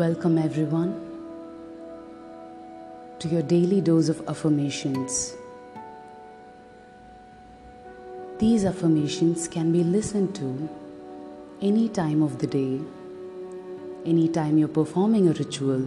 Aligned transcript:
Welcome, 0.00 0.38
everyone, 0.38 0.92
to 3.18 3.28
your 3.28 3.42
daily 3.42 3.82
dose 3.82 4.08
of 4.08 4.26
affirmations. 4.28 5.34
These 8.38 8.64
affirmations 8.64 9.46
can 9.46 9.72
be 9.72 9.84
listened 9.84 10.34
to 10.36 10.70
any 11.60 11.90
time 11.90 12.22
of 12.22 12.38
the 12.38 12.46
day, 12.46 12.80
any 14.06 14.26
time 14.28 14.56
you're 14.56 14.68
performing 14.68 15.28
a 15.28 15.34
ritual, 15.34 15.84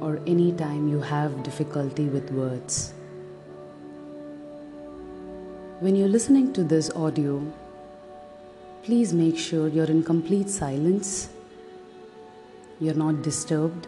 or 0.00 0.20
any 0.26 0.50
time 0.50 0.88
you 0.88 1.00
have 1.00 1.44
difficulty 1.44 2.06
with 2.06 2.28
words. 2.32 2.92
When 5.78 5.94
you're 5.94 6.08
listening 6.08 6.52
to 6.54 6.64
this 6.64 6.90
audio, 6.90 7.40
please 8.82 9.14
make 9.14 9.38
sure 9.38 9.68
you're 9.68 9.92
in 9.98 10.02
complete 10.02 10.50
silence, 10.50 11.28
you're 12.80 12.94
not 12.94 13.22
disturbed. 13.22 13.86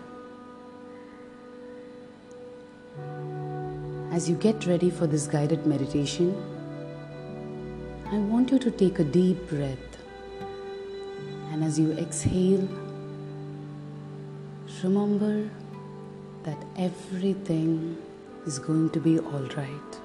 As 4.13 4.29
you 4.29 4.37
get 4.37 4.67
ready 4.67 4.91
for 4.91 5.07
this 5.07 5.27
guided 5.27 5.67
meditation, 5.67 6.35
I 8.11 8.19
want 8.19 8.51
you 8.51 8.59
to 8.59 8.71
take 8.71 8.99
a 8.99 9.05
deep 9.05 9.49
breath. 9.49 9.97
And 11.51 11.65
as 11.65 11.79
you 11.79 11.93
exhale, 11.93 12.69
remember 14.83 15.49
that 16.43 16.59
everything 16.77 17.97
is 18.47 18.59
going 18.59 18.91
to 18.91 19.01
be 19.01 19.19
all 19.19 19.49
right. 19.57 20.01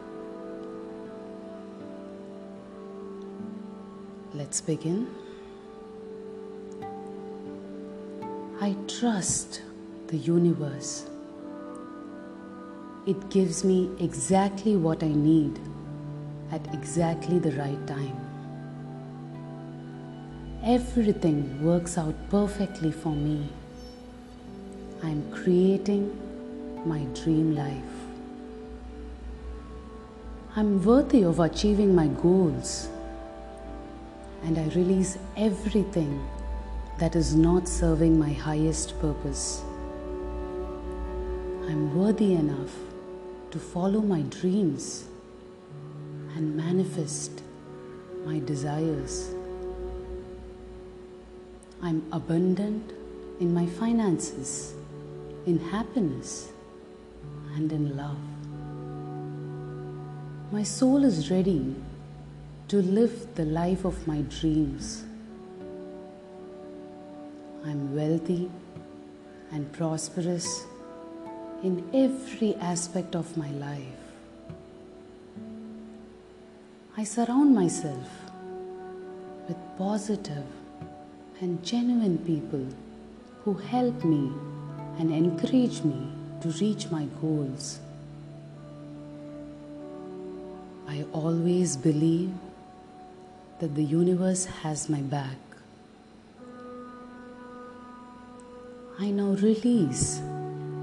Let's 4.34 4.62
begin. 4.62 5.27
I 8.60 8.76
trust 8.88 9.62
the 10.08 10.18
universe. 10.18 11.05
It 13.05 13.30
gives 13.30 13.64
me 13.64 13.91
exactly 13.99 14.76
what 14.76 15.04
I 15.04 15.10
need 15.10 15.60
at 16.52 16.74
exactly 16.74 17.38
the 17.38 17.52
right 17.52 17.86
time. 17.86 18.18
Everything 20.64 21.64
works 21.64 21.99
out 21.99 22.16
perfectly 22.32 22.91
for 22.91 23.12
me. 23.14 23.48
I 25.04 25.10
am 25.10 25.32
creating 25.32 26.10
my 26.84 27.02
dream 27.21 27.55
life. 27.55 27.98
I'm 30.55 30.84
worthy 30.84 31.24
of 31.24 31.40
achieving 31.40 31.94
my 31.94 32.08
goals 32.08 32.90
and 34.44 34.58
I 34.58 34.64
release 34.70 35.20
everything 35.36 36.27
that 36.98 37.15
is 37.15 37.35
not 37.35 37.67
serving 37.67 38.17
my 38.17 38.34
highest 38.34 38.99
purpose. 38.99 39.62
I'm 41.67 41.95
worthy 41.95 42.34
enough 42.34 42.73
to 43.51 43.59
follow 43.59 44.01
my 44.01 44.21
dreams 44.21 45.05
and 46.35 46.55
manifest 46.55 47.43
my 48.25 48.40
desires. 48.40 49.29
I'm 51.84 52.03
abundant 52.12 52.93
in 53.40 53.53
my 53.53 53.68
finances, 53.68 54.73
in 55.45 55.59
happiness, 55.59 56.51
and 57.55 57.71
in 57.71 57.95
love. 57.95 58.18
My 60.51 60.63
soul 60.63 61.03
is 61.03 61.29
ready 61.29 61.75
to 62.70 62.77
live 62.77 63.35
the 63.35 63.45
life 63.45 63.85
of 63.85 64.07
my 64.07 64.22
dreams. 64.22 65.06
I'm 67.66 67.96
wealthy 67.96 68.50
and 69.52 69.72
prosperous 69.72 70.66
in 71.64 71.90
every 71.94 72.56
aspect 72.56 73.16
of 73.16 73.36
my 73.38 73.50
life. 73.52 74.02
I 76.98 77.04
surround 77.04 77.54
myself 77.54 78.08
with 79.48 79.58
positive 79.78 80.46
and 81.40 81.64
genuine 81.64 82.18
people 82.20 82.66
who 83.44 83.54
help 83.54 84.04
me 84.04 84.31
and 85.00 85.12
encourage 85.12 85.84
me 85.84 86.12
to 86.42 86.50
reach 86.60 86.90
my 86.90 87.06
goals. 87.22 87.80
I 90.88 91.06
always 91.14 91.76
believe 91.76 92.34
that 93.60 93.76
the 93.76 93.84
universe 93.84 94.46
has 94.46 94.90
my 94.90 95.02
back. 95.02 95.47
I 99.00 99.12
now 99.12 99.34
release 99.44 100.19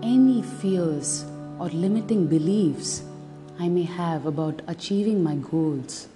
any 0.00 0.40
fears 0.40 1.24
or 1.58 1.68
limiting 1.70 2.28
beliefs 2.28 3.02
I 3.58 3.68
may 3.68 3.82
have 3.82 4.26
about 4.26 4.62
achieving 4.68 5.20
my 5.20 5.34
goals. 5.34 6.06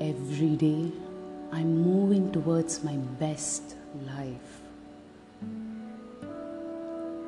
Every 0.00 0.56
day, 0.56 0.90
I'm 1.52 1.82
moving 1.82 2.32
towards 2.32 2.82
my 2.82 2.96
best 3.20 3.76
life. 4.04 4.62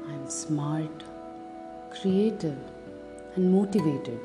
I'm 0.08 0.28
smart, 0.28 1.04
creative, 2.00 2.58
and 3.36 3.52
motivated. 3.52 4.18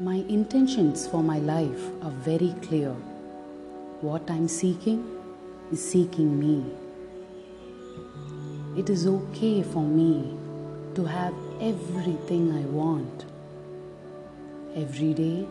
My 0.00 0.24
intentions 0.30 1.06
for 1.06 1.22
my 1.22 1.40
life 1.40 1.90
are 2.00 2.16
very 2.30 2.54
clear. 2.62 2.94
What 4.00 4.30
I'm 4.30 4.48
seeking 4.48 5.04
is 5.70 5.86
seeking 5.90 6.40
me. 6.40 6.64
It 8.76 8.90
is 8.90 9.06
okay 9.06 9.62
for 9.62 9.82
me 9.82 10.36
to 10.96 11.04
have 11.06 11.32
everything 11.62 12.52
I 12.52 12.60
want. 12.66 13.24
Every 14.74 15.14
day, 15.14 15.48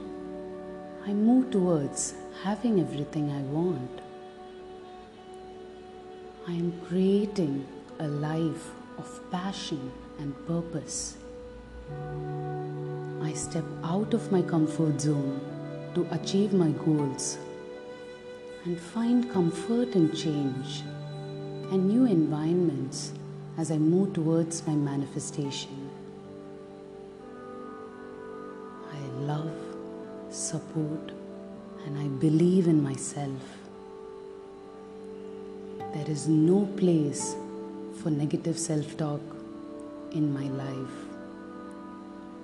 I 1.08 1.14
move 1.14 1.50
towards 1.50 2.14
having 2.44 2.80
everything 2.80 3.32
I 3.32 3.42
want. 3.42 4.02
I 6.48 6.52
am 6.52 6.80
creating 6.88 7.66
a 7.98 8.08
life 8.08 8.70
of 9.00 9.10
passion 9.32 9.92
and 10.20 10.36
purpose. 10.46 11.18
I 13.24 13.34
step 13.34 13.66
out 13.84 14.14
of 14.14 14.32
my 14.32 14.44
comfort 14.44 15.02
zone 15.02 15.42
to 15.96 16.08
achieve 16.12 16.54
my 16.54 16.70
goals 16.86 17.40
and 18.66 18.80
find 18.80 19.32
comfort 19.34 19.96
in 19.96 20.14
change 20.14 20.84
and 21.72 21.88
new 21.88 22.06
environments 22.06 23.12
as 23.58 23.72
I 23.72 23.78
move 23.78 24.14
towards 24.14 24.66
my 24.68 24.74
manifestation. 24.74 25.90
I 28.92 29.00
love, 29.22 29.54
support, 30.30 31.12
and 31.86 31.98
I 31.98 32.08
believe 32.20 32.68
in 32.68 32.84
myself. 32.84 33.42
There 35.94 36.10
is 36.10 36.28
no 36.28 36.66
place 36.78 37.36
for 38.02 38.10
negative 38.10 38.60
self 38.60 38.98
talk 38.98 39.22
in 40.12 40.34
my 40.34 40.48
life. 40.64 40.98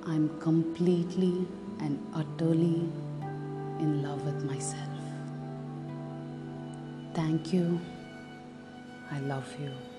I'm 0.06 0.30
completely 0.40 1.46
and 1.80 2.00
utterly 2.14 2.90
in 3.80 4.02
love 4.04 4.24
with 4.26 4.44
myself. 4.44 4.88
Thank 7.14 7.54
you. 7.54 7.80
I 9.14 9.20
love 9.20 9.60
you. 9.60 9.91